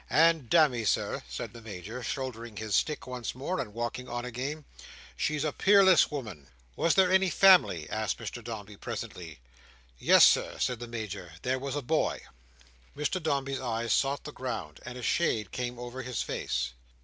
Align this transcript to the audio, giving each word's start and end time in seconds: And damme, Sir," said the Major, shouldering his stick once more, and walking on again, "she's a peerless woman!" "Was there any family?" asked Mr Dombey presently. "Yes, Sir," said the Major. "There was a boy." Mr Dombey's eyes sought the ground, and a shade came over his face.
And 0.09 0.49
damme, 0.49 0.83
Sir," 0.83 1.21
said 1.29 1.53
the 1.53 1.61
Major, 1.61 2.01
shouldering 2.01 2.57
his 2.57 2.75
stick 2.75 3.05
once 3.05 3.35
more, 3.35 3.59
and 3.59 3.71
walking 3.71 4.09
on 4.09 4.25
again, 4.25 4.65
"she's 5.15 5.43
a 5.43 5.51
peerless 5.53 6.09
woman!" 6.09 6.47
"Was 6.75 6.95
there 6.95 7.11
any 7.11 7.29
family?" 7.29 7.87
asked 7.87 8.17
Mr 8.17 8.43
Dombey 8.43 8.77
presently. 8.77 9.41
"Yes, 9.99 10.23
Sir," 10.25 10.57
said 10.57 10.79
the 10.79 10.87
Major. 10.87 11.33
"There 11.43 11.59
was 11.59 11.75
a 11.75 11.83
boy." 11.83 12.21
Mr 12.97 13.21
Dombey's 13.21 13.61
eyes 13.61 13.93
sought 13.93 14.23
the 14.23 14.31
ground, 14.33 14.79
and 14.87 14.97
a 14.97 15.03
shade 15.03 15.51
came 15.51 15.77
over 15.77 16.01
his 16.01 16.23
face. 16.23 16.73